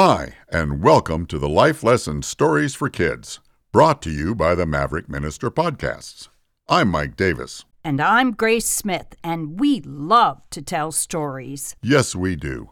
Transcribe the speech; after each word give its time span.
Hi, 0.00 0.34
and 0.48 0.80
welcome 0.80 1.26
to 1.26 1.40
the 1.40 1.48
Life 1.48 1.82
Lesson 1.82 2.22
Stories 2.22 2.72
for 2.72 2.88
Kids, 2.88 3.40
brought 3.72 4.00
to 4.02 4.12
you 4.12 4.32
by 4.32 4.54
the 4.54 4.64
Maverick 4.64 5.08
Minister 5.08 5.50
Podcasts. 5.50 6.28
I'm 6.68 6.86
Mike 6.86 7.16
Davis. 7.16 7.64
And 7.82 8.00
I'm 8.00 8.30
Grace 8.30 8.70
Smith, 8.70 9.16
and 9.24 9.58
we 9.58 9.80
love 9.80 10.40
to 10.50 10.62
tell 10.62 10.92
stories. 10.92 11.74
Yes, 11.82 12.14
we 12.14 12.36
do. 12.36 12.70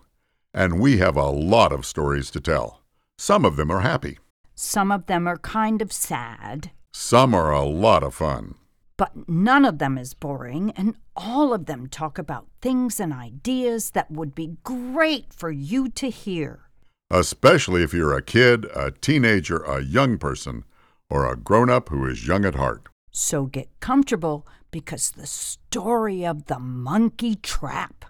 And 0.55 0.79
we 0.79 0.99
have 0.99 1.17
a 1.17 1.27
lot 1.27 1.73
of 1.73 1.85
stories 1.85 2.31
to 2.31 2.41
tell. 2.41 2.83
Some 3.19 3.45
of 3.45 3.57
them 3.57 3.73
are 3.73 3.81
happy, 3.81 4.21
Some 4.55 4.93
of 4.93 5.07
them 5.07 5.27
are 5.27 5.39
kind 5.39 5.83
of 5.83 5.93
sad, 5.93 6.71
some 6.93 7.35
are 7.35 7.51
a 7.51 7.65
lot 7.65 8.05
of 8.05 8.15
fun. 8.15 8.55
but 8.97 9.29
none 9.29 9.65
of 9.65 9.79
them 9.79 9.99
is 9.99 10.15
boring, 10.15 10.71
and 10.77 10.95
all 11.17 11.53
of 11.53 11.67
them 11.67 11.89
talk 11.89 12.19
about 12.19 12.47
things 12.63 13.01
and 13.01 13.13
ideas 13.13 13.91
that 13.91 14.13
would 14.13 14.33
be 14.33 14.59
great 14.63 15.33
for 15.35 15.51
you 15.51 15.89
to 15.89 16.09
hear. 16.09 16.66
Especially 17.11 17.83
if 17.83 17.95
you're 17.95 18.17
a 18.17 18.23
kid, 18.23 18.67
a 18.75 18.91
teenager, 18.91 19.59
a 19.59 19.83
young 19.83 20.19
person, 20.19 20.65
or 21.09 21.31
a 21.31 21.37
grown 21.37 21.71
up 21.71 21.89
who 21.89 22.05
is 22.07 22.27
young 22.27 22.45
at 22.45 22.57
heart. 22.57 22.89
So 23.13 23.47
get 23.47 23.69
comfortable 23.81 24.47
because 24.71 25.13
the 25.13 25.27
story 25.27 26.27
of 26.27 26.47
the 26.47 26.59
monkey 26.59 27.37
trap 27.37 28.07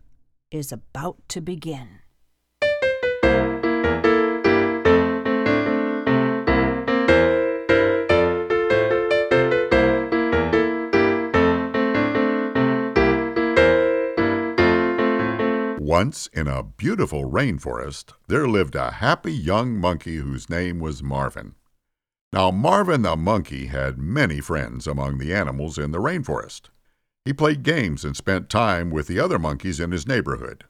is 0.50 0.72
about 0.72 1.18
to 1.28 1.40
begin. 1.40 2.00
Once, 15.96 16.26
in 16.34 16.46
a 16.46 16.62
beautiful 16.62 17.24
rainforest, 17.24 18.12
there 18.28 18.46
lived 18.46 18.74
a 18.74 18.90
happy 18.90 19.32
young 19.32 19.74
monkey 19.74 20.16
whose 20.16 20.50
name 20.50 20.78
was 20.78 21.02
Marvin. 21.02 21.54
Now, 22.34 22.50
Marvin 22.50 23.00
the 23.00 23.16
monkey 23.16 23.68
had 23.68 23.96
many 23.96 24.42
friends 24.42 24.86
among 24.86 25.16
the 25.16 25.32
animals 25.32 25.78
in 25.78 25.92
the 25.92 25.98
rainforest. 25.98 26.68
He 27.24 27.32
played 27.32 27.62
games 27.62 28.04
and 28.04 28.14
spent 28.14 28.50
time 28.50 28.90
with 28.90 29.06
the 29.06 29.18
other 29.18 29.38
monkeys 29.38 29.80
in 29.80 29.90
his 29.90 30.06
neighborhood. 30.06 30.64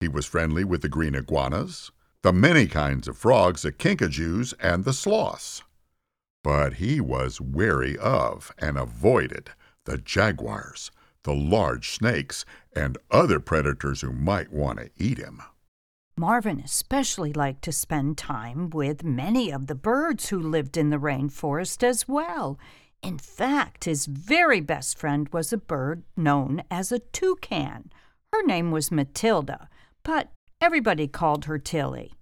He 0.00 0.08
was 0.08 0.24
friendly 0.24 0.64
with 0.64 0.80
the 0.80 0.88
green 0.88 1.14
iguanas, 1.14 1.90
the 2.22 2.32
many 2.32 2.66
kinds 2.66 3.06
of 3.06 3.18
frogs, 3.18 3.60
the 3.60 3.70
kinkajous, 3.70 4.54
and 4.60 4.86
the 4.86 4.94
sloths. 4.94 5.62
But 6.42 6.76
he 6.76 7.02
was 7.02 7.38
wary 7.38 7.98
of 7.98 8.54
and 8.56 8.78
avoided 8.78 9.50
the 9.84 9.98
jaguars, 9.98 10.90
the 11.24 11.34
large 11.34 11.90
snakes, 11.90 12.44
and 12.74 12.98
other 13.10 13.40
predators 13.40 14.00
who 14.00 14.12
might 14.12 14.52
want 14.52 14.78
to 14.78 14.90
eat 14.96 15.18
him. 15.18 15.42
Marvin 16.16 16.60
especially 16.60 17.32
liked 17.32 17.62
to 17.62 17.72
spend 17.72 18.18
time 18.18 18.70
with 18.70 19.04
many 19.04 19.52
of 19.52 19.68
the 19.68 19.74
birds 19.74 20.30
who 20.30 20.40
lived 20.40 20.76
in 20.76 20.90
the 20.90 20.98
rainforest 20.98 21.82
as 21.82 22.08
well. 22.08 22.58
In 23.02 23.18
fact, 23.18 23.84
his 23.84 24.06
very 24.06 24.60
best 24.60 24.98
friend 24.98 25.28
was 25.32 25.52
a 25.52 25.58
bird 25.58 26.02
known 26.16 26.62
as 26.70 26.90
a 26.90 26.98
toucan. 26.98 27.92
Her 28.32 28.42
name 28.42 28.72
was 28.72 28.90
Matilda, 28.90 29.68
but 30.02 30.32
everybody 30.60 31.06
called 31.06 31.44
her 31.44 31.58
Tilly. 31.58 32.12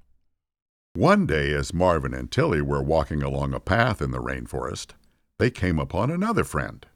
One 0.92 1.26
day, 1.26 1.52
as 1.52 1.74
Marvin 1.74 2.14
and 2.14 2.30
Tilly 2.30 2.60
were 2.60 2.82
walking 2.82 3.22
along 3.22 3.54
a 3.54 3.60
path 3.60 4.02
in 4.02 4.10
the 4.10 4.20
rainforest, 4.20 4.92
they 5.38 5.50
came 5.50 5.78
upon 5.78 6.10
another 6.10 6.44
friend. 6.44 6.86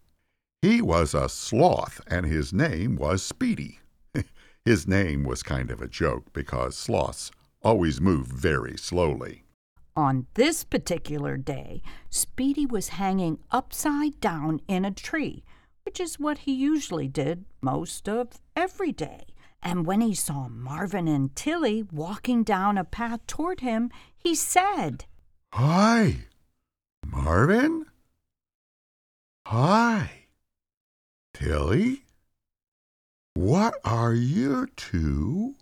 He 0.62 0.82
was 0.82 1.15
a 1.15 1.31
sloth, 1.31 2.03
and 2.06 2.26
his 2.26 2.53
name 2.53 2.97
was 2.97 3.22
Speedy. 3.22 3.78
his 4.65 4.87
name 4.87 5.25
was 5.25 5.43
kind 5.43 5.71
of 5.71 5.81
a 5.81 5.88
joke 5.88 6.34
because 6.34 6.76
sloths 6.76 7.31
always 7.62 7.98
move 7.98 8.26
very 8.26 8.76
slowly. 8.76 9.44
On 9.97 10.26
this 10.34 10.65
particular 10.65 11.38
day, 11.38 11.81
Speedy 12.10 12.66
was 12.66 12.91
hanging 12.91 13.38
upside 13.50 14.20
down 14.20 14.60
in 14.69 14.84
a 14.84 14.91
tree, 14.91 15.44
which 15.84 15.99
is 15.99 16.20
what 16.20 16.38
he 16.38 16.53
usually 16.53 17.09
did 17.09 17.47
most 17.62 18.06
of 18.06 18.38
every 18.54 18.93
day. 18.93 19.25
And 19.62 19.87
when 19.87 20.03
he 20.03 20.15
saw 20.15 20.49
Marvin 20.49 21.09
and 21.09 21.34
Tilly 21.34 21.84
walking 21.91 22.44
down 22.44 22.76
a 22.76 22.84
path 22.84 23.26
toward 23.26 23.60
him, 23.60 23.91
he 24.15 24.34
said, 24.34 25.06
Hi, 25.54 26.26
Marvin? 27.04 27.87
Hi, 29.47 30.19
Tilly? 31.40 32.02
What 33.32 33.74
are 33.82 34.12
you 34.12 34.66
two 34.76 35.54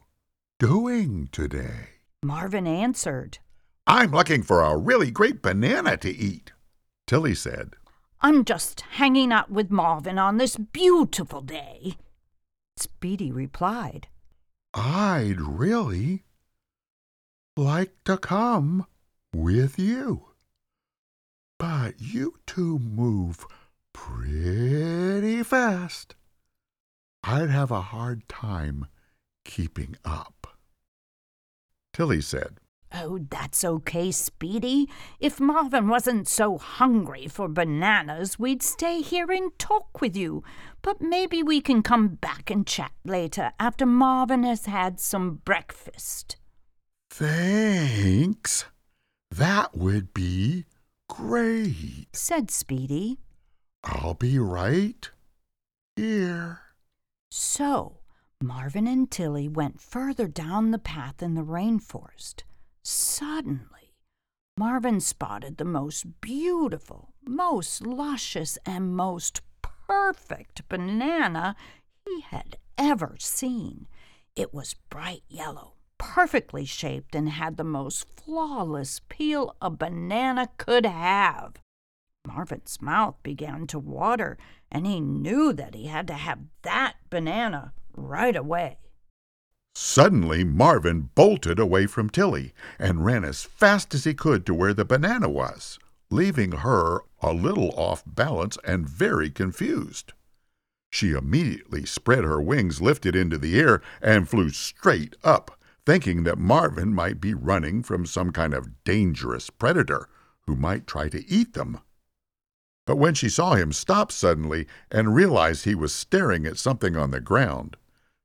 doing 0.58 1.28
today? 1.30 2.00
Marvin 2.24 2.66
answered, 2.66 3.38
I'm 3.86 4.10
looking 4.10 4.42
for 4.42 4.60
a 4.60 4.76
really 4.76 5.12
great 5.12 5.40
banana 5.40 5.96
to 5.98 6.10
eat, 6.10 6.50
Tilly 7.06 7.36
said. 7.36 7.74
I'm 8.20 8.44
just 8.44 8.80
hanging 8.80 9.30
out 9.30 9.52
with 9.52 9.70
Marvin 9.70 10.18
on 10.18 10.38
this 10.38 10.56
beautiful 10.56 11.42
day. 11.42 11.94
Speedy 12.76 13.30
replied, 13.30 14.08
I'd 14.74 15.40
really 15.40 16.24
like 17.56 17.92
to 18.04 18.18
come 18.18 18.84
with 19.32 19.78
you. 19.78 20.30
But 21.56 22.00
you 22.00 22.34
two 22.46 22.80
move 22.80 23.46
pretty 23.98 25.42
fast. 25.42 26.14
I'd 27.24 27.50
have 27.50 27.70
a 27.70 27.80
hard 27.80 28.28
time 28.28 28.86
keeping 29.44 29.96
up. 30.04 30.56
Tilly 31.92 32.20
said, 32.20 32.60
Oh, 32.94 33.18
that's 33.30 33.64
okay, 33.64 34.10
Speedy. 34.10 34.88
If 35.20 35.40
Marvin 35.40 35.88
wasn't 35.88 36.26
so 36.26 36.56
hungry 36.56 37.26
for 37.26 37.46
bananas, 37.46 38.38
we'd 38.38 38.62
stay 38.62 39.02
here 39.02 39.30
and 39.30 39.50
talk 39.58 40.00
with 40.00 40.16
you. 40.16 40.42
But 40.80 41.02
maybe 41.02 41.42
we 41.42 41.60
can 41.60 41.82
come 41.82 42.08
back 42.08 42.50
and 42.50 42.66
chat 42.66 42.92
later 43.04 43.52
after 43.60 43.84
Marvin 43.84 44.42
has 44.44 44.64
had 44.64 45.00
some 45.00 45.42
breakfast. 45.44 46.36
Thanks. 47.10 48.64
That 49.30 49.76
would 49.76 50.14
be 50.14 50.64
great. 51.10 52.06
said 52.14 52.50
Speedy. 52.50 53.18
I'll 53.84 54.14
be 54.14 54.38
right 54.38 55.10
here. 55.96 56.60
So 57.30 57.98
Marvin 58.42 58.86
and 58.86 59.10
Tilly 59.10 59.48
went 59.48 59.80
further 59.80 60.28
down 60.28 60.70
the 60.70 60.78
path 60.78 61.22
in 61.22 61.34
the 61.34 61.42
rainforest. 61.42 62.42
Suddenly, 62.82 63.94
Marvin 64.56 65.00
spotted 65.00 65.56
the 65.56 65.64
most 65.64 66.20
beautiful, 66.20 67.14
most 67.24 67.86
luscious, 67.86 68.58
and 68.64 68.96
most 68.96 69.40
perfect 69.62 70.68
banana 70.68 71.56
he 72.04 72.20
had 72.20 72.56
ever 72.76 73.16
seen. 73.18 73.86
It 74.34 74.54
was 74.54 74.74
bright 74.88 75.22
yellow, 75.28 75.74
perfectly 75.98 76.64
shaped, 76.64 77.14
and 77.14 77.28
had 77.28 77.56
the 77.56 77.64
most 77.64 78.08
flawless 78.08 79.00
peel 79.08 79.56
a 79.60 79.70
banana 79.70 80.48
could 80.56 80.86
have. 80.86 81.54
Marvin's 82.28 82.80
mouth 82.82 83.16
began 83.22 83.66
to 83.66 83.78
water, 83.78 84.36
and 84.70 84.86
he 84.86 85.00
knew 85.00 85.52
that 85.54 85.74
he 85.74 85.86
had 85.86 86.06
to 86.08 86.14
have 86.14 86.38
that 86.62 86.96
banana 87.08 87.72
right 87.96 88.36
away. 88.36 88.76
Suddenly, 89.74 90.44
Marvin 90.44 91.08
bolted 91.14 91.58
away 91.58 91.86
from 91.86 92.10
Tilly 92.10 92.52
and 92.78 93.04
ran 93.04 93.24
as 93.24 93.44
fast 93.44 93.94
as 93.94 94.04
he 94.04 94.12
could 94.12 94.44
to 94.44 94.52
where 94.52 94.74
the 94.74 94.84
banana 94.84 95.28
was, 95.28 95.78
leaving 96.10 96.52
her 96.52 97.00
a 97.22 97.32
little 97.32 97.70
off 97.70 98.02
balance 98.06 98.58
and 98.62 98.88
very 98.88 99.30
confused. 99.30 100.12
She 100.90 101.12
immediately 101.12 101.86
spread 101.86 102.24
her 102.24 102.40
wings, 102.42 102.82
lifted 102.82 103.16
into 103.16 103.38
the 103.38 103.58
air, 103.58 103.80
and 104.02 104.28
flew 104.28 104.50
straight 104.50 105.16
up, 105.24 105.58
thinking 105.86 106.24
that 106.24 106.38
Marvin 106.38 106.92
might 106.92 107.20
be 107.20 107.32
running 107.32 107.82
from 107.82 108.04
some 108.04 108.32
kind 108.32 108.52
of 108.52 108.84
dangerous 108.84 109.48
predator 109.48 110.08
who 110.46 110.56
might 110.56 110.86
try 110.86 111.08
to 111.08 111.26
eat 111.30 111.54
them. 111.54 111.80
But 112.88 112.96
when 112.96 113.12
she 113.12 113.28
saw 113.28 113.52
him 113.52 113.74
stop 113.74 114.10
suddenly 114.10 114.66
and 114.90 115.14
realized 115.14 115.66
he 115.66 115.74
was 115.74 115.94
staring 115.94 116.46
at 116.46 116.56
something 116.56 116.96
on 116.96 117.10
the 117.10 117.20
ground, 117.20 117.76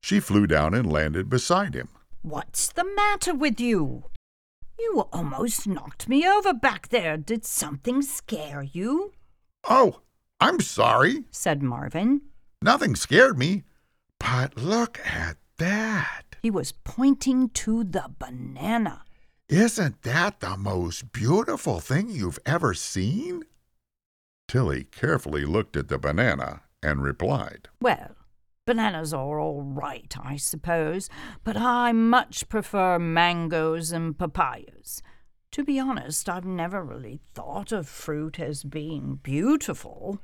she 0.02 0.22
flew 0.22 0.48
down 0.48 0.74
and 0.74 0.90
landed 0.90 1.28
beside 1.30 1.74
him. 1.74 1.90
What's 2.22 2.72
the 2.72 2.86
matter 2.86 3.34
with 3.34 3.60
you? 3.60 4.06
You 4.80 5.10
almost 5.12 5.68
knocked 5.68 6.08
me 6.08 6.26
over 6.26 6.54
back 6.54 6.88
there. 6.88 7.18
Did 7.18 7.44
something 7.44 8.02
scare 8.02 8.64
you? 8.64 9.12
Oh, 9.68 10.00
I'm 10.40 10.62
sorry. 10.62 11.26
said 11.30 11.62
Marvin. 11.62 12.22
Nothing 12.62 12.96
scared 12.96 13.38
me. 13.38 13.64
But 14.18 14.56
look 14.56 14.98
at 15.06 15.36
that. 15.58 16.38
He 16.42 16.50
was 16.50 16.72
pointing 16.72 17.50
to 17.50 17.84
the 17.84 18.06
banana. 18.18 19.04
Isn't 19.50 20.04
that 20.04 20.40
the 20.40 20.56
most 20.56 21.12
beautiful 21.12 21.82
thing 21.82 22.08
you've 22.08 22.40
ever 22.46 22.74
seen? 22.74 23.44
Tilly 24.48 24.86
carefully 24.86 25.46
looked 25.46 25.76
at 25.78 25.88
the 25.88 25.98
banana 25.98 26.62
and 26.82 27.04
replied, 27.04 27.70
Well, 27.82 28.16
Bananas 28.66 29.14
are 29.14 29.40
all 29.40 29.62
right, 29.62 30.16
I 30.22 30.38
suppose, 30.38 31.10
but 31.44 31.58
I 31.58 31.92
much 31.92 32.48
prefer 32.48 32.98
mangoes 32.98 33.92
and 33.92 34.18
papayas. 34.18 35.02
To 35.52 35.66
be 35.66 35.80
honest, 35.80 36.30
I've 36.30 36.46
never 36.46 36.82
really 36.82 37.20
thought 37.34 37.74
of 37.74 37.90
fruit 37.90 38.40
as 38.40 38.64
being 38.64 39.20
beautiful. 39.22 40.20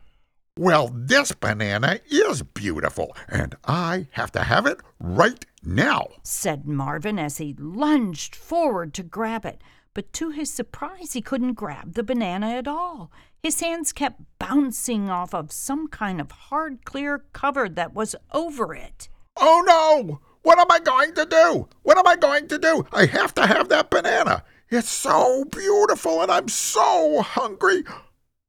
Well, 0.57 0.89
this 0.93 1.33
banana 1.33 1.99
is 2.09 2.41
beautiful, 2.43 3.15
and 3.27 3.55
I 3.65 4.07
have 4.11 4.31
to 4.33 4.43
have 4.43 4.65
it 4.65 4.79
right 4.99 5.45
now, 5.61 6.07
said 6.23 6.65
Marvin 6.65 7.19
as 7.19 7.37
he 7.37 7.55
lunged 7.57 8.35
forward 8.35 8.93
to 8.95 9.03
grab 9.03 9.45
it. 9.45 9.61
But 9.93 10.13
to 10.13 10.29
his 10.29 10.51
surprise, 10.51 11.13
he 11.13 11.21
couldn't 11.21 11.53
grab 11.53 11.93
the 11.93 12.03
banana 12.03 12.51
at 12.51 12.67
all. 12.67 13.11
His 13.41 13.61
hands 13.61 13.93
kept 13.93 14.21
bouncing 14.37 15.09
off 15.09 15.33
of 15.33 15.51
some 15.51 15.87
kind 15.87 16.19
of 16.19 16.31
hard, 16.31 16.83
clear 16.83 17.23
cover 17.31 17.69
that 17.69 17.93
was 17.93 18.15
over 18.33 18.75
it. 18.75 19.07
Oh 19.37 19.63
no! 19.65 20.19
What 20.41 20.59
am 20.59 20.69
I 20.69 20.79
going 20.79 21.13
to 21.15 21.25
do? 21.25 21.69
What 21.83 21.97
am 21.97 22.07
I 22.07 22.15
going 22.15 22.47
to 22.49 22.57
do? 22.57 22.85
I 22.91 23.05
have 23.05 23.33
to 23.35 23.47
have 23.47 23.69
that 23.69 23.89
banana. 23.89 24.43
It's 24.69 24.89
so 24.89 25.45
beautiful 25.45 26.21
and 26.21 26.31
I'm 26.31 26.47
so 26.47 27.21
hungry. 27.21 27.83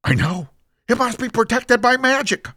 I 0.02 0.14
know. 0.14 0.48
It 0.88 0.98
must 0.98 1.20
be 1.20 1.28
protected 1.28 1.80
by 1.80 1.96
magic. 1.96 2.48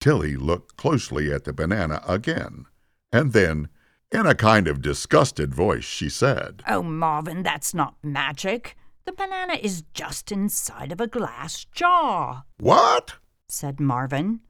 Tilly 0.00 0.36
looked 0.36 0.76
closely 0.76 1.32
at 1.32 1.44
the 1.44 1.52
banana 1.52 2.02
again, 2.06 2.66
and 3.12 3.32
then, 3.32 3.68
in 4.12 4.26
a 4.26 4.34
kind 4.34 4.68
of 4.68 4.82
disgusted 4.82 5.54
voice, 5.54 5.84
she 5.84 6.08
said, 6.08 6.62
Oh, 6.66 6.82
Marvin, 6.82 7.42
that's 7.42 7.74
not 7.74 7.94
magic. 8.02 8.76
The 9.10 9.26
banana 9.26 9.54
is 9.54 9.82
just 9.92 10.30
inside 10.30 10.92
of 10.92 11.00
a 11.00 11.08
glass 11.08 11.64
jar. 11.64 12.44
What? 12.58 13.14
said 13.48 13.80
Marvin. 13.80 14.42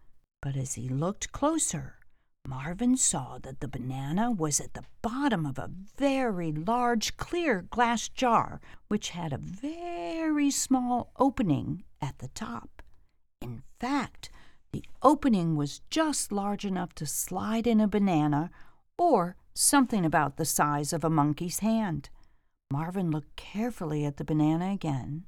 But 0.43 0.55
as 0.55 0.75
he 0.75 0.87
looked 0.87 1.33
closer, 1.33 1.95
Marvin 2.47 2.99
saw 2.99 3.39
that 3.39 3.61
the 3.61 3.69
banana 3.69 4.31
was 4.31 4.61
at 4.61 4.75
the 4.75 4.85
bottom 5.01 5.47
of 5.47 5.59
a 5.59 5.71
very 5.97 6.53
large 6.53 7.17
clear 7.17 7.63
glass 7.71 8.11
jar, 8.11 8.61
which 8.89 9.11
had 9.11 9.33
a 9.33 9.39
very 9.39 10.51
small 10.51 11.11
opening 11.19 11.85
at 12.03 12.19
the 12.19 12.29
top. 12.29 12.83
In 13.41 13.63
fact, 13.79 14.29
the 14.73 14.85
opening 15.01 15.57
was 15.57 15.81
just 15.89 16.31
large 16.31 16.67
enough 16.67 16.95
to 16.97 17.07
slide 17.07 17.67
in 17.67 17.81
a 17.81 17.89
banana 17.89 18.51
or 18.99 19.37
something 19.55 20.05
about 20.05 20.37
the 20.37 20.45
size 20.45 20.93
of 20.93 21.03
a 21.03 21.09
monkey's 21.09 21.61
hand. 21.61 22.11
Marvin 22.73 23.11
looked 23.11 23.35
carefully 23.35 24.05
at 24.05 24.17
the 24.17 24.25
banana 24.25 24.73
again. 24.73 25.25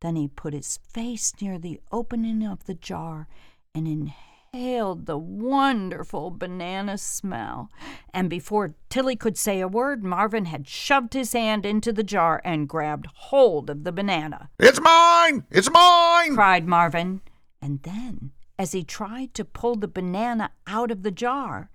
Then 0.00 0.16
he 0.16 0.26
put 0.26 0.54
his 0.54 0.78
face 0.78 1.34
near 1.40 1.58
the 1.58 1.80
opening 1.92 2.46
of 2.46 2.64
the 2.64 2.74
jar 2.74 3.28
and 3.74 3.86
inhaled 3.86 5.04
the 5.04 5.18
wonderful 5.18 6.30
banana 6.30 6.96
smell. 6.96 7.70
And 8.14 8.30
before 8.30 8.74
Tilly 8.88 9.16
could 9.16 9.36
say 9.36 9.60
a 9.60 9.68
word, 9.68 10.02
Marvin 10.02 10.46
had 10.46 10.66
shoved 10.66 11.12
his 11.12 11.34
hand 11.34 11.66
into 11.66 11.92
the 11.92 12.02
jar 12.02 12.40
and 12.42 12.68
grabbed 12.68 13.06
hold 13.14 13.68
of 13.68 13.84
the 13.84 13.92
banana. 13.92 14.48
It's 14.58 14.80
mine! 14.80 15.44
It's 15.50 15.70
mine! 15.70 16.34
cried 16.34 16.66
Marvin. 16.66 17.20
And 17.60 17.82
then, 17.82 18.30
as 18.58 18.72
he 18.72 18.82
tried 18.82 19.34
to 19.34 19.44
pull 19.44 19.76
the 19.76 19.88
banana 19.88 20.52
out 20.66 20.90
of 20.90 21.02
the 21.02 21.10
jar, 21.10 21.70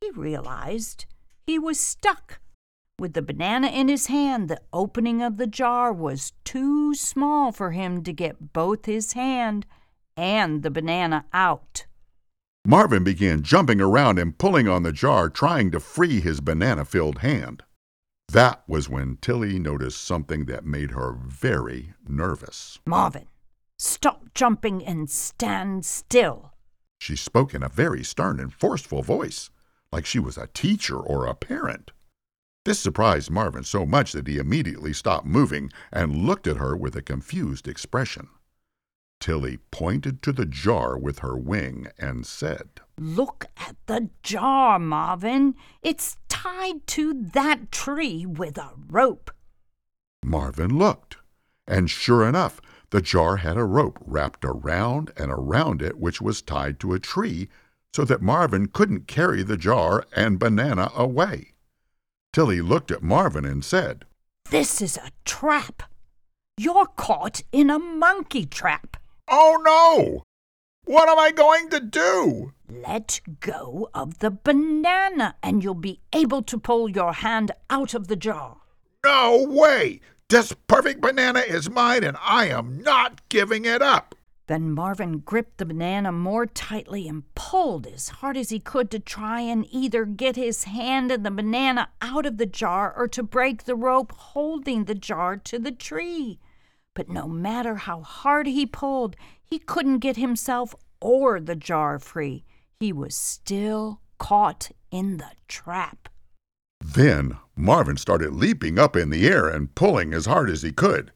he 0.00 0.10
realized 0.10 1.06
he 1.46 1.60
was 1.60 1.78
stuck. 1.78 2.40
With 3.00 3.12
the 3.12 3.22
banana 3.22 3.68
in 3.68 3.86
his 3.86 4.06
hand, 4.06 4.48
the 4.48 4.60
opening 4.72 5.22
of 5.22 5.36
the 5.36 5.46
jar 5.46 5.92
was 5.92 6.32
too 6.42 6.96
small 6.96 7.52
for 7.52 7.70
him 7.70 8.02
to 8.02 8.12
get 8.12 8.52
both 8.52 8.86
his 8.86 9.12
hand 9.12 9.66
and 10.16 10.64
the 10.64 10.70
banana 10.70 11.24
out. 11.32 11.86
Marvin 12.66 13.04
began 13.04 13.42
jumping 13.42 13.80
around 13.80 14.18
and 14.18 14.36
pulling 14.36 14.68
on 14.68 14.82
the 14.82 14.90
jar, 14.90 15.30
trying 15.30 15.70
to 15.70 15.78
free 15.78 16.20
his 16.20 16.40
banana 16.40 16.84
filled 16.84 17.18
hand. 17.18 17.62
That 18.32 18.64
was 18.66 18.88
when 18.88 19.16
Tilly 19.22 19.60
noticed 19.60 20.02
something 20.02 20.46
that 20.46 20.66
made 20.66 20.90
her 20.90 21.12
very 21.12 21.94
nervous. 22.06 22.80
Marvin, 22.84 23.28
stop 23.78 24.34
jumping 24.34 24.84
and 24.84 25.08
stand 25.08 25.86
still. 25.86 26.52
She 26.98 27.14
spoke 27.14 27.54
in 27.54 27.62
a 27.62 27.68
very 27.68 28.02
stern 28.02 28.40
and 28.40 28.52
forceful 28.52 29.02
voice, 29.02 29.50
like 29.92 30.04
she 30.04 30.18
was 30.18 30.36
a 30.36 30.48
teacher 30.48 30.96
or 30.96 31.26
a 31.26 31.34
parent. 31.34 31.92
This 32.68 32.80
surprised 32.80 33.30
Marvin 33.30 33.64
so 33.64 33.86
much 33.86 34.12
that 34.12 34.26
he 34.26 34.36
immediately 34.36 34.92
stopped 34.92 35.24
moving 35.24 35.70
and 35.90 36.26
looked 36.26 36.46
at 36.46 36.58
her 36.58 36.76
with 36.76 36.96
a 36.96 37.00
confused 37.00 37.66
expression. 37.66 38.28
Tilly 39.20 39.56
pointed 39.70 40.20
to 40.20 40.32
the 40.32 40.44
jar 40.44 40.98
with 40.98 41.20
her 41.20 41.34
wing 41.34 41.88
and 41.96 42.26
said, 42.26 42.82
Look 42.98 43.46
at 43.56 43.76
the 43.86 44.10
jar, 44.22 44.78
Marvin. 44.78 45.54
It's 45.80 46.18
tied 46.28 46.86
to 46.88 47.14
that 47.32 47.72
tree 47.72 48.26
with 48.26 48.58
a 48.58 48.72
rope. 48.90 49.30
Marvin 50.22 50.76
looked, 50.76 51.16
and 51.66 51.88
sure 51.88 52.28
enough, 52.28 52.60
the 52.90 53.00
jar 53.00 53.36
had 53.36 53.56
a 53.56 53.64
rope 53.64 53.98
wrapped 54.04 54.44
around 54.44 55.10
and 55.16 55.30
around 55.32 55.80
it, 55.80 55.98
which 55.98 56.20
was 56.20 56.42
tied 56.42 56.78
to 56.80 56.92
a 56.92 57.00
tree 57.00 57.48
so 57.94 58.04
that 58.04 58.20
Marvin 58.20 58.66
couldn't 58.66 59.08
carry 59.08 59.42
the 59.42 59.56
jar 59.56 60.04
and 60.14 60.38
banana 60.38 60.90
away. 60.94 61.54
Tilly 62.38 62.60
looked 62.60 62.92
at 62.92 63.02
Marvin 63.02 63.44
and 63.44 63.64
said, 63.64 64.04
This 64.48 64.80
is 64.80 64.96
a 64.96 65.10
trap. 65.24 65.82
You're 66.56 66.86
caught 66.86 67.42
in 67.50 67.68
a 67.68 67.80
monkey 67.80 68.46
trap. 68.46 68.96
Oh 69.26 69.60
no! 69.66 70.22
What 70.84 71.08
am 71.08 71.18
I 71.18 71.32
going 71.32 71.68
to 71.70 71.80
do? 71.80 72.52
Let 72.70 73.20
go 73.40 73.90
of 73.92 74.20
the 74.20 74.30
banana 74.30 75.34
and 75.42 75.64
you'll 75.64 75.74
be 75.74 75.98
able 76.12 76.42
to 76.42 76.58
pull 76.58 76.88
your 76.88 77.12
hand 77.12 77.50
out 77.70 77.92
of 77.92 78.06
the 78.06 78.14
jar. 78.14 78.58
No 79.04 79.44
way! 79.48 79.98
This 80.28 80.52
perfect 80.68 81.00
banana 81.00 81.40
is 81.40 81.68
mine 81.68 82.04
and 82.04 82.16
I 82.22 82.46
am 82.46 82.80
not 82.82 83.28
giving 83.30 83.64
it 83.64 83.82
up. 83.82 84.14
Then 84.48 84.72
Marvin 84.72 85.18
gripped 85.18 85.58
the 85.58 85.66
banana 85.66 86.10
more 86.10 86.46
tightly 86.46 87.06
and 87.06 87.22
pulled 87.34 87.86
as 87.86 88.08
hard 88.08 88.38
as 88.38 88.48
he 88.48 88.58
could 88.58 88.90
to 88.90 88.98
try 88.98 89.42
and 89.42 89.66
either 89.70 90.06
get 90.06 90.36
his 90.36 90.64
hand 90.64 91.12
and 91.12 91.24
the 91.24 91.30
banana 91.30 91.90
out 92.00 92.24
of 92.24 92.38
the 92.38 92.46
jar 92.46 92.94
or 92.96 93.08
to 93.08 93.22
break 93.22 93.64
the 93.64 93.74
rope 93.74 94.10
holding 94.10 94.86
the 94.86 94.94
jar 94.94 95.36
to 95.36 95.58
the 95.58 95.70
tree. 95.70 96.40
But 96.94 97.10
no 97.10 97.28
matter 97.28 97.76
how 97.76 98.00
hard 98.00 98.46
he 98.46 98.64
pulled, 98.64 99.16
he 99.44 99.58
couldn't 99.58 99.98
get 99.98 100.16
himself 100.16 100.74
or 100.98 101.40
the 101.40 101.54
jar 101.54 101.98
free. 101.98 102.46
He 102.80 102.90
was 102.90 103.14
still 103.14 104.00
caught 104.16 104.70
in 104.90 105.18
the 105.18 105.32
trap. 105.46 106.08
Then 106.82 107.36
Marvin 107.54 107.98
started 107.98 108.32
leaping 108.32 108.78
up 108.78 108.96
in 108.96 109.10
the 109.10 109.28
air 109.28 109.46
and 109.46 109.74
pulling 109.74 110.14
as 110.14 110.24
hard 110.24 110.48
as 110.48 110.62
he 110.62 110.72
could. 110.72 111.12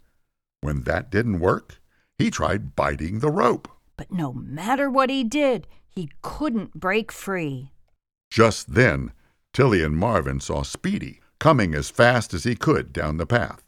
When 0.61 0.83
that 0.83 1.11
didn't 1.11 1.41
work, 1.41 1.79
he 2.23 2.31
tried 2.31 2.76
biting 2.76 3.19
the 3.19 3.31
rope. 3.31 3.69
But 3.97 4.12
no 4.12 4.33
matter 4.33 4.88
what 4.88 5.11
he 5.11 5.25
did, 5.25 5.67
he 5.88 6.09
couldn't 6.23 6.75
break 6.75 7.11
free. 7.11 7.73
Just 8.31 8.75
then, 8.75 9.12
Tilly 9.52 9.83
and 9.83 9.97
Marvin 9.97 10.38
saw 10.38 10.62
Speedy 10.62 11.21
coming 11.41 11.75
as 11.75 11.91
fast 11.91 12.33
as 12.33 12.45
he 12.45 12.55
could 12.55 12.93
down 12.93 13.17
the 13.17 13.26
path. 13.26 13.64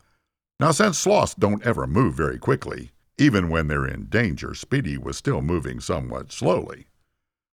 Now, 0.61 0.71
since 0.71 0.99
sloths 0.99 1.35
don't 1.35 1.67
ever 1.67 1.89
move 1.89 2.15
very 2.15 2.39
quickly, 2.39 2.93
even 3.19 3.49
when 3.49 3.67
they're 3.67 3.87
in 3.87 4.05
danger, 4.05 4.55
Speedy 4.55 4.97
was 4.97 5.17
still 5.17 5.43
moving 5.43 5.81
somewhat 5.81 6.31
slowly. 6.31 6.87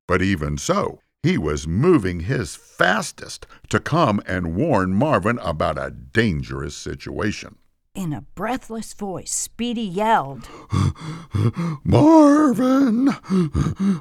But 0.08 0.22
even 0.22 0.60
so, 0.60 1.00
he 1.24 1.38
was 1.38 1.67
moving 1.67 2.22
his 2.22 2.55
fastest 2.55 3.48
to 3.70 3.79
come 3.79 4.22
and 4.27 4.55
warn 4.55 4.93
Marvin 4.93 5.39
about 5.39 5.79
a 5.79 5.89
dangerous 5.89 6.75
situation. 6.75 7.58
In 7.93 8.13
a 8.13 8.21
breathless 8.21 8.93
voice, 8.93 9.31
Speedy 9.31 9.81
yelled, 9.81 10.48
Marvin! 11.83 13.10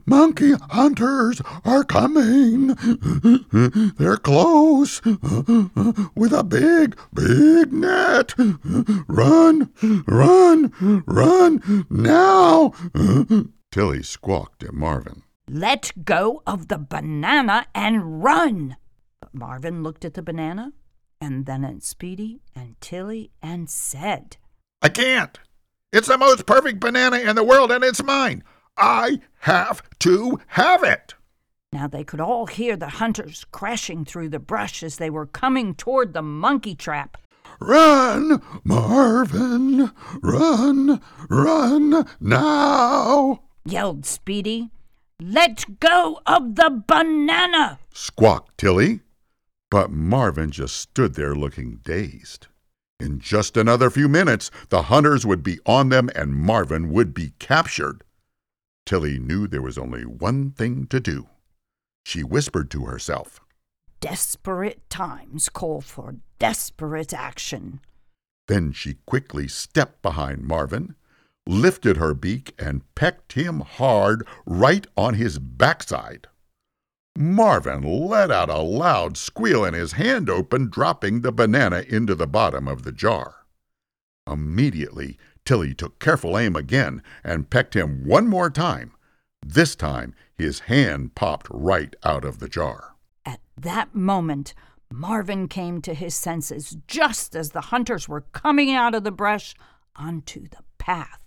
Monkey 0.07 0.53
hunters 0.71 1.43
are 1.65 1.83
coming! 1.83 2.69
They're 3.99 4.17
close! 4.17 5.05
With 5.05 6.33
a 6.33 6.45
big, 6.45 6.97
big 7.13 7.73
net! 7.73 8.35
Run! 9.09 9.71
Run! 10.07 10.73
Run! 11.07 11.87
Now! 11.91 12.73
Tilly 13.73 14.03
squawked 14.05 14.63
at 14.63 14.73
Marvin. 14.73 15.25
Let 15.49 16.05
go 16.05 16.43
of 16.47 16.69
the 16.69 16.79
banana 16.79 17.67
and 17.75 18.23
run! 18.23 18.77
But 19.21 19.35
Marvin 19.35 19.83
looked 19.83 20.05
at 20.05 20.15
the 20.15 20.23
banana 20.23 20.73
and 21.21 21.47
then 21.47 21.65
at 21.65 21.83
Speedy 21.83 22.41
and 22.55 22.81
Tilly 22.81 23.31
and 23.43 23.69
said, 23.69 24.37
I 24.83 24.89
can't. 24.89 25.39
It's 25.93 26.09
the 26.09 26.17
most 26.17 26.47
perfect 26.47 26.81
banana 26.81 27.19
in 27.19 27.37
the 27.37 27.45
world 27.45 27.71
and 27.71 27.85
it's 27.85 28.03
mine. 28.03 28.43
I 28.77 29.21
have 29.41 29.83
to 30.01 30.41
have 30.49 30.83
it. 30.83 31.15
Now 31.73 31.87
they 31.87 32.05
could 32.05 32.21
all 32.21 32.47
hear 32.47 32.77
the 32.77 32.89
hunters 32.89 33.45
crashing 33.53 34.05
through 34.05 34.31
the 34.31 34.39
brush 34.39 34.83
as 34.83 34.97
they 34.97 35.11
were 35.11 35.27
coming 35.27 35.75
toward 35.75 36.15
the 36.15 36.23
monkey 36.23 36.75
trap. 36.75 37.17
Run, 37.61 38.41
Marvin! 38.65 39.93
Run! 40.23 41.01
Run 41.29 42.07
now! 42.21 43.43
yelled 43.65 44.07
Speedy. 44.07 44.71
Let 45.21 45.81
go 45.81 46.21
of 46.27 46.55
the 46.55 46.83
banana! 46.87 47.79
squawked 47.93 48.57
Tilly. 48.57 49.01
But 49.71 49.93
Marvin 49.93 50.51
just 50.51 50.77
stood 50.77 51.15
there 51.15 51.35
looking 51.35 51.81
dazed. 51.85 52.49
In 52.99 53.19
just 53.19 53.57
another 53.57 53.89
few 53.89 54.09
minutes, 54.09 54.51
the 54.69 54.83
hunters 54.83 55.25
would 55.25 55.43
be 55.43 55.59
on 55.65 55.89
them 55.89 56.11
and 56.15 56.35
Marvin 56.35 56.91
would 56.91 57.15
be 57.15 57.33
captured. 57.39 58.05
Tilly 58.85 59.19
knew 59.19 59.47
there 59.47 59.63
was 59.63 59.79
only 59.79 60.05
one 60.05 60.51
thing 60.51 60.87
to 60.89 61.01
do. 61.01 61.29
She 62.05 62.25
whispered 62.25 62.71
to 62.73 62.87
herself, 62.87 63.41
Desperate 64.01 64.89
times 64.91 65.49
call 65.49 65.81
for 65.81 66.17
desperate 66.39 67.15
action. 67.15 67.81
Then 68.49 68.73
she 68.73 68.95
quickly 69.07 69.47
stepped 69.47 70.03
behind 70.03 70.43
Marvin, 70.43 70.97
lifted 71.47 71.99
her 71.99 72.15
beak, 72.15 72.55
and 72.59 72.83
pecked 72.95 73.35
him 73.35 73.61
hard 73.61 74.27
right 74.45 74.87
on 74.97 75.15
his 75.15 75.39
backside. 75.39 76.27
Marvin 77.17 77.83
let 77.83 78.31
out 78.31 78.49
a 78.49 78.59
loud 78.59 79.17
squeal 79.17 79.65
and 79.65 79.77
his 79.77 79.93
hand 79.93 80.31
opened, 80.31 80.71
dropping 80.71 81.21
the 81.21 81.33
banana 81.33 81.85
into 81.89 82.15
the 82.15 82.27
bottom 82.27 82.67
of 82.67 82.83
the 82.83 82.93
jar. 82.93 83.47
Immediately, 84.27 85.19
Tilly 85.45 85.75
took 85.75 85.99
careful 85.99 86.39
aim 86.39 86.55
again 86.55 87.03
and 87.25 87.51
pecked 87.51 87.75
him 87.75 88.05
one 88.05 88.29
more 88.29 88.51
time. 88.51 88.93
This 89.45 89.75
time, 89.75 90.15
his 90.37 90.61
hand 90.61 91.15
popped 91.15 91.49
right 91.51 91.95
out 92.05 92.25
of 92.25 92.39
the 92.39 92.49
jar. 92.49 92.95
At 93.27 93.41
that 93.57 93.95
moment, 93.95 94.55
Marvin 94.93 95.49
came 95.49 95.81
to 95.83 95.95
his 95.95 96.15
senses 96.15 96.77
just 96.87 97.35
as 97.35 97.51
the 97.51 97.61
hunters 97.61 98.09
were 98.09 98.23
coming 98.33 98.71
out 98.71 98.95
of 98.95 99.05
the 99.05 99.11
brush 99.11 99.55
onto 99.97 100.49
the 100.49 100.63
path. 100.79 101.20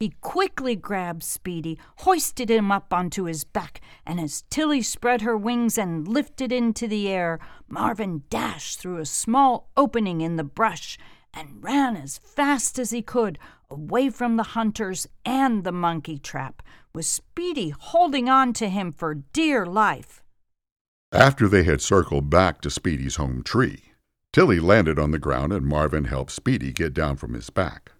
He 0.00 0.14
quickly 0.22 0.76
grabbed 0.76 1.22
Speedy, 1.22 1.78
hoisted 1.98 2.50
him 2.50 2.72
up 2.72 2.90
onto 2.90 3.24
his 3.24 3.44
back, 3.44 3.82
and 4.06 4.18
as 4.18 4.44
Tilly 4.48 4.80
spread 4.80 5.20
her 5.20 5.36
wings 5.36 5.76
and 5.76 6.08
lifted 6.08 6.50
into 6.50 6.88
the 6.88 7.06
air, 7.08 7.38
Marvin 7.68 8.22
dashed 8.30 8.78
through 8.78 8.96
a 8.96 9.04
small 9.04 9.68
opening 9.76 10.22
in 10.22 10.36
the 10.36 10.42
brush 10.42 10.96
and 11.34 11.62
ran 11.62 11.98
as 11.98 12.16
fast 12.16 12.78
as 12.78 12.92
he 12.92 13.02
could 13.02 13.38
away 13.70 14.08
from 14.08 14.36
the 14.36 14.54
hunters 14.54 15.06
and 15.26 15.64
the 15.64 15.70
monkey 15.70 16.16
trap, 16.18 16.62
with 16.94 17.04
Speedy 17.04 17.68
holding 17.68 18.30
on 18.30 18.54
to 18.54 18.70
him 18.70 18.92
for 18.92 19.12
dear 19.14 19.66
life. 19.66 20.22
After 21.12 21.46
they 21.46 21.64
had 21.64 21.82
circled 21.82 22.30
back 22.30 22.62
to 22.62 22.70
Speedy's 22.70 23.16
home 23.16 23.42
tree, 23.42 23.92
Tilly 24.32 24.60
landed 24.60 24.98
on 24.98 25.10
the 25.10 25.18
ground 25.18 25.52
and 25.52 25.66
Marvin 25.66 26.06
helped 26.06 26.32
Speedy 26.32 26.72
get 26.72 26.94
down 26.94 27.16
from 27.16 27.34
his 27.34 27.50
back. 27.50 27.92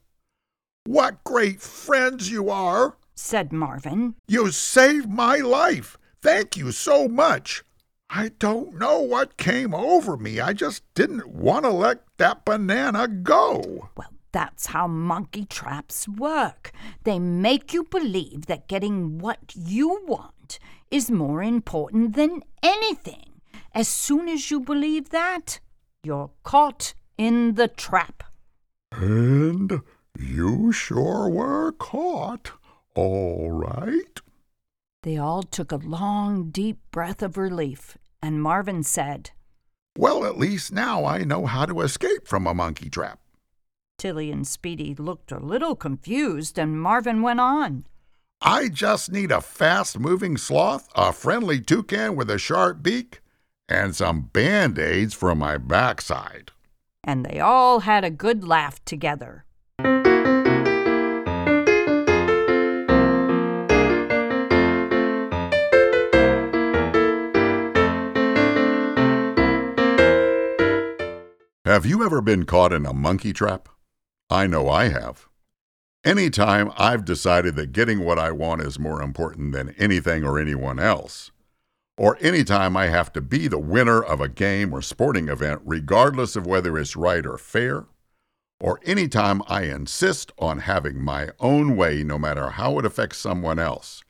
What 0.90 1.22
great 1.22 1.60
friends 1.60 2.32
you 2.32 2.50
are, 2.50 2.96
said 3.14 3.52
Marvin. 3.52 4.16
You 4.26 4.50
saved 4.50 5.08
my 5.08 5.36
life. 5.36 5.96
Thank 6.20 6.56
you 6.56 6.72
so 6.72 7.06
much. 7.06 7.62
I 8.10 8.32
don't 8.40 8.76
know 8.76 8.98
what 8.98 9.36
came 9.36 9.72
over 9.72 10.16
me. 10.16 10.40
I 10.40 10.52
just 10.52 10.82
didn't 10.94 11.28
want 11.28 11.64
to 11.64 11.70
let 11.70 12.02
that 12.16 12.44
banana 12.44 13.06
go. 13.06 13.90
Well, 13.96 14.12
that's 14.32 14.66
how 14.66 14.88
monkey 14.88 15.44
traps 15.44 16.08
work. 16.08 16.72
They 17.04 17.20
make 17.20 17.72
you 17.72 17.84
believe 17.84 18.46
that 18.46 18.66
getting 18.66 19.18
what 19.18 19.54
you 19.54 20.04
want 20.08 20.58
is 20.90 21.08
more 21.08 21.40
important 21.40 22.16
than 22.16 22.42
anything. 22.64 23.40
As 23.72 23.86
soon 23.86 24.28
as 24.28 24.50
you 24.50 24.58
believe 24.58 25.10
that, 25.10 25.60
you're 26.02 26.32
caught 26.42 26.94
in 27.16 27.54
the 27.54 27.68
trap. 27.68 28.24
And 28.90 29.82
you 30.18 30.72
sure 30.72 31.28
were 31.28 31.72
caught, 31.72 32.52
all 32.94 33.50
right. 33.50 34.20
They 35.02 35.16
all 35.16 35.42
took 35.42 35.72
a 35.72 35.76
long, 35.76 36.50
deep 36.50 36.78
breath 36.90 37.22
of 37.22 37.36
relief, 37.36 37.96
and 38.22 38.42
Marvin 38.42 38.82
said, 38.82 39.30
Well, 39.96 40.24
at 40.24 40.38
least 40.38 40.72
now 40.72 41.04
I 41.04 41.24
know 41.24 41.46
how 41.46 41.64
to 41.66 41.80
escape 41.80 42.28
from 42.28 42.46
a 42.46 42.54
monkey 42.54 42.90
trap. 42.90 43.18
Tilly 43.98 44.30
and 44.30 44.46
Speedy 44.46 44.94
looked 44.94 45.32
a 45.32 45.38
little 45.38 45.74
confused, 45.74 46.58
and 46.58 46.80
Marvin 46.80 47.22
went 47.22 47.40
on. 47.40 47.86
I 48.42 48.68
just 48.68 49.12
need 49.12 49.30
a 49.30 49.42
fast 49.42 49.98
moving 49.98 50.38
sloth, 50.38 50.88
a 50.94 51.12
friendly 51.12 51.60
toucan 51.60 52.16
with 52.16 52.30
a 52.30 52.38
sharp 52.38 52.82
beak, 52.82 53.20
and 53.68 53.94
some 53.94 54.22
band 54.32 54.78
aids 54.78 55.12
for 55.12 55.34
my 55.34 55.58
backside. 55.58 56.50
And 57.04 57.24
they 57.24 57.40
all 57.40 57.80
had 57.80 58.04
a 58.04 58.10
good 58.10 58.42
laugh 58.44 58.84
together. 58.84 59.44
Have 71.70 71.86
you 71.86 72.04
ever 72.04 72.20
been 72.20 72.46
caught 72.46 72.72
in 72.72 72.84
a 72.84 72.92
monkey 72.92 73.32
trap? 73.32 73.68
I 74.28 74.48
know 74.48 74.68
I 74.68 74.88
have. 74.88 75.28
Anytime 76.04 76.72
I've 76.76 77.04
decided 77.04 77.54
that 77.54 77.70
getting 77.70 78.00
what 78.00 78.18
I 78.18 78.32
want 78.32 78.62
is 78.62 78.80
more 78.80 79.00
important 79.00 79.52
than 79.52 79.76
anything 79.78 80.24
or 80.24 80.36
anyone 80.36 80.80
else, 80.80 81.30
or 81.96 82.18
anytime 82.20 82.76
I 82.76 82.88
have 82.88 83.12
to 83.12 83.20
be 83.20 83.46
the 83.46 83.60
winner 83.60 84.02
of 84.02 84.20
a 84.20 84.28
game 84.28 84.72
or 84.72 84.82
sporting 84.82 85.28
event, 85.28 85.60
regardless 85.64 86.34
of 86.34 86.44
whether 86.44 86.76
it's 86.76 86.96
right 86.96 87.24
or 87.24 87.38
fair, 87.38 87.86
or 88.58 88.80
anytime 88.84 89.40
I 89.46 89.62
insist 89.62 90.32
on 90.40 90.58
having 90.58 91.00
my 91.00 91.28
own 91.38 91.76
way 91.76 92.02
no 92.02 92.18
matter 92.18 92.50
how 92.50 92.80
it 92.80 92.84
affects 92.84 93.18
someone 93.18 93.60
else, 93.60 94.02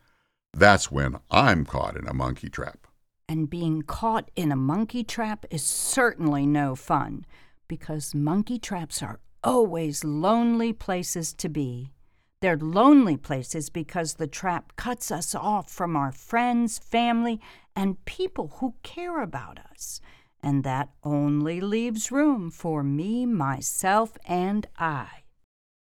that's 0.54 0.90
when 0.90 1.18
I'm 1.30 1.66
caught 1.66 1.98
in 1.98 2.08
a 2.08 2.14
monkey 2.14 2.48
trap. 2.48 2.86
And 3.28 3.50
being 3.50 3.82
caught 3.82 4.30
in 4.34 4.50
a 4.50 4.56
monkey 4.56 5.04
trap 5.04 5.44
is 5.50 5.62
certainly 5.62 6.46
no 6.46 6.74
fun 6.74 7.26
because 7.70 8.16
monkey 8.16 8.58
traps 8.58 9.00
are 9.00 9.20
always 9.44 10.02
lonely 10.02 10.72
places 10.72 11.32
to 11.32 11.48
be. 11.48 11.92
They're 12.40 12.56
lonely 12.56 13.16
places 13.16 13.70
because 13.70 14.14
the 14.14 14.26
trap 14.26 14.74
cuts 14.74 15.12
us 15.12 15.36
off 15.36 15.70
from 15.70 15.94
our 15.94 16.10
friends, 16.10 16.80
family, 16.80 17.40
and 17.76 18.04
people 18.06 18.56
who 18.56 18.74
care 18.82 19.22
about 19.22 19.60
us. 19.70 20.00
And 20.42 20.64
that 20.64 20.88
only 21.04 21.60
leaves 21.60 22.10
room 22.10 22.50
for 22.50 22.82
me, 22.82 23.24
myself, 23.24 24.18
and 24.26 24.66
I. 24.76 25.06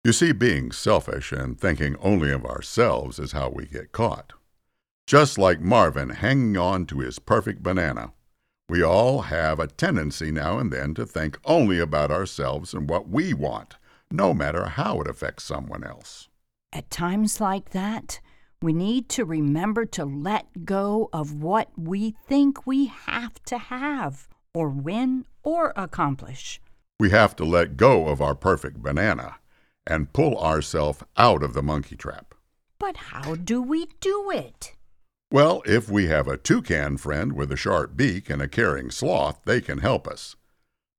You 0.06 0.14
see, 0.14 0.32
being 0.32 0.72
selfish 0.72 1.34
and 1.34 1.60
thinking 1.60 1.98
only 2.00 2.32
of 2.32 2.46
ourselves 2.46 3.20
is 3.20 3.34
how 3.34 3.50
we 3.50 3.66
get 3.66 3.92
caught. 3.92 4.32
Just 5.06 5.38
like 5.38 5.60
Marvin 5.60 6.12
hanging 6.12 6.56
on 6.56 6.86
to 6.86 7.00
his 7.00 7.20
perfect 7.20 7.62
banana. 7.62 8.14
We 8.74 8.82
all 8.82 9.22
have 9.22 9.60
a 9.60 9.68
tendency 9.68 10.32
now 10.32 10.58
and 10.58 10.74
then 10.74 10.96
to 10.96 11.06
think 11.06 11.38
only 11.46 11.78
about 11.78 12.10
ourselves 12.10 12.74
and 12.74 12.90
what 12.90 13.08
we 13.08 13.32
want, 13.32 13.76
no 14.10 14.34
matter 14.34 14.66
how 14.66 15.00
it 15.00 15.08
affects 15.08 15.44
someone 15.44 15.84
else. 15.84 16.28
At 16.72 16.90
times 16.90 17.40
like 17.40 17.70
that, 17.70 18.20
we 18.64 18.74
need 18.74 19.10
to 19.10 19.26
remember 19.26 19.86
to 19.86 20.06
let 20.06 20.66
go 20.66 21.08
of 21.14 21.36
what 21.36 21.70
we 21.78 22.16
think 22.28 22.66
we 22.66 22.88
have 22.88 23.36
to 23.44 23.60
have, 23.60 24.28
or 24.56 24.70
win, 24.70 25.26
or 25.44 25.72
accomplish. 25.76 26.60
We 27.00 27.12
have 27.12 27.36
to 27.36 27.46
let 27.46 27.78
go 27.78 28.08
of 28.08 28.24
our 28.24 28.34
perfect 28.34 28.82
banana 28.82 29.36
and 29.86 30.14
pull 30.14 30.36
ourselves 30.40 31.04
out 31.16 31.44
of 31.44 31.54
the 31.54 31.62
monkey 31.62 31.96
trap. 31.96 32.34
But 32.80 32.98
how 32.98 33.36
do 33.36 33.62
we 33.62 33.90
do 34.00 34.32
it? 34.32 34.74
Well, 35.34 35.64
if 35.66 35.90
we 35.90 36.06
have 36.10 36.28
a 36.28 36.38
toucan 36.38 36.98
friend 36.98 37.34
with 37.34 37.52
a 37.52 37.58
sharp 37.58 37.98
beak 37.98 38.30
and 38.30 38.40
a 38.40 38.48
caring 38.48 38.92
sloth, 38.92 39.40
they 39.46 39.62
can 39.62 39.80
help 39.80 40.08
us. 40.08 40.36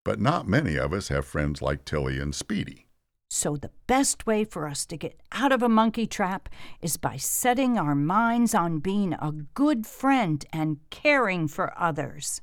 But 0.04 0.20
not 0.20 0.48
many 0.48 0.76
of 0.76 0.92
us 0.92 1.06
have 1.06 1.24
friends 1.24 1.62
like 1.62 1.84
Tilly 1.84 2.18
and 2.18 2.34
Speedy. 2.34 2.88
So, 3.30 3.56
the 3.56 3.70
best 3.86 4.26
way 4.26 4.42
for 4.42 4.66
us 4.66 4.86
to 4.86 4.96
get 4.96 5.20
out 5.30 5.52
of 5.52 5.62
a 5.62 5.68
monkey 5.68 6.08
trap 6.08 6.48
is 6.82 6.96
by 6.96 7.16
setting 7.16 7.78
our 7.78 7.94
minds 7.94 8.56
on 8.56 8.80
being 8.80 9.12
a 9.12 9.30
good 9.54 9.86
friend 9.86 10.44
and 10.52 10.80
caring 10.90 11.46
for 11.46 11.72
others. 11.78 12.40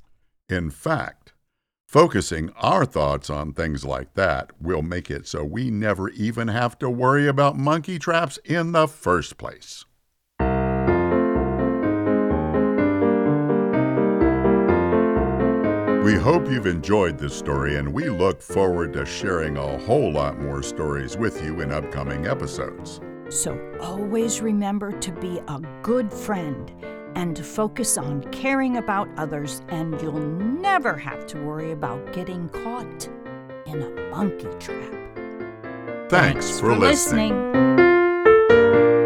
In 0.47 0.69
fact, 0.69 1.33
focusing 1.89 2.51
our 2.55 2.85
thoughts 2.85 3.29
on 3.29 3.51
things 3.51 3.83
like 3.83 4.13
that 4.13 4.51
will 4.61 4.81
make 4.81 5.11
it 5.11 5.27
so 5.27 5.43
we 5.43 5.69
never 5.69 6.07
even 6.11 6.47
have 6.47 6.79
to 6.79 6.89
worry 6.89 7.27
about 7.27 7.57
monkey 7.57 7.99
traps 7.99 8.39
in 8.45 8.71
the 8.71 8.87
first 8.87 9.37
place. 9.37 9.83
We 16.03 16.15
hope 16.15 16.49
you've 16.49 16.65
enjoyed 16.65 17.19
this 17.19 17.37
story, 17.37 17.75
and 17.75 17.93
we 17.93 18.09
look 18.09 18.41
forward 18.41 18.91
to 18.93 19.05
sharing 19.05 19.57
a 19.57 19.77
whole 19.85 20.11
lot 20.11 20.39
more 20.39 20.63
stories 20.63 21.15
with 21.15 21.43
you 21.43 21.61
in 21.61 21.71
upcoming 21.71 22.25
episodes. 22.25 22.99
So 23.29 23.55
always 23.79 24.41
remember 24.41 24.91
to 24.91 25.11
be 25.11 25.39
a 25.47 25.59
good 25.83 26.11
friend 26.11 26.71
and 27.15 27.35
to 27.35 27.43
focus 27.43 27.99
on 27.99 28.23
caring 28.31 28.77
about 28.77 29.09
others, 29.15 29.61
and 29.67 30.01
you'll 30.01 30.19
never 30.19 30.97
have 30.97 31.27
to 31.27 31.37
worry 31.37 31.71
about 31.71 32.13
getting 32.13 32.49
caught 32.49 33.07
in 33.67 33.83
a 33.83 33.89
monkey 34.09 34.49
trap. 34.59 34.91
Thanks, 36.09 36.47
Thanks 36.47 36.59
for, 36.59 36.73
for, 36.73 36.79
listening. 36.79 37.51
listening. 37.51 39.00